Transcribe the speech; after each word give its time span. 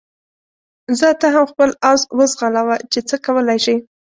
ځه 0.97 1.09
ته 1.19 1.27
هم 1.33 1.45
خپل 1.51 1.69
اس 1.91 2.01
وځغلوه 2.17 2.75
چې 2.91 2.99
څه 3.09 3.15
کولای 3.25 3.59
شې. 3.65 3.75